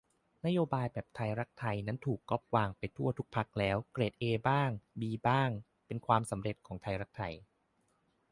[0.45, 2.41] นโยบายแบบไทยรักไทยนั้นถูกก๊อป
[2.77, 5.49] ไปโดยทุกพรรคแล้ว เกรดเอบ้าง บีบ้าง
[5.87, 7.33] เป็นความสำเร็จของไทยรักไทย